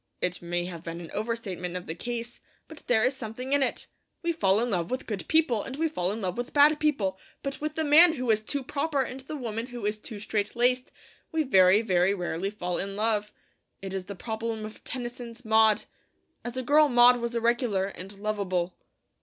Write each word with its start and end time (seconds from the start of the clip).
It 0.19 0.41
may 0.41 0.65
have 0.65 0.81
been 0.83 0.99
an 0.99 1.11
over 1.11 1.35
statement 1.35 1.75
of 1.77 1.85
the 1.85 1.93
case; 1.93 2.41
but 2.67 2.81
there 2.87 3.03
is 3.05 3.15
something 3.15 3.53
in 3.53 3.61
it. 3.61 3.85
We 4.23 4.31
fall 4.31 4.59
in 4.59 4.71
love 4.71 4.89
with 4.89 5.05
good 5.05 5.27
people, 5.27 5.61
and 5.61 5.75
we 5.75 5.87
fall 5.87 6.11
in 6.11 6.21
love 6.21 6.39
with 6.39 6.53
bad 6.53 6.79
people; 6.79 7.19
but 7.43 7.61
with 7.61 7.75
the 7.75 7.83
man 7.83 8.13
who 8.13 8.31
is 8.31 8.41
'too 8.41 8.63
proper,' 8.63 9.03
and 9.03 9.19
the 9.19 9.35
woman 9.35 9.67
who 9.67 9.85
is 9.85 9.99
'too 9.99 10.19
straight 10.19 10.55
laced,' 10.55 10.91
we 11.31 11.43
very, 11.43 11.83
very 11.83 12.15
rarely 12.15 12.49
fall 12.49 12.79
in 12.79 12.95
love. 12.95 13.31
It 13.79 13.93
is 13.93 14.05
the 14.05 14.15
problem 14.15 14.65
of 14.65 14.83
Tennyson's 14.83 15.45
'Maud.' 15.45 15.83
As 16.43 16.57
a 16.57 16.63
girl 16.63 16.89
Maud 16.89 17.17
was 17.17 17.35
irregular 17.35 17.85
and 17.85 18.11
lovable. 18.17 18.75